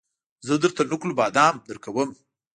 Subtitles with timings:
[0.47, 2.09] زه درته نقل بادام درکوم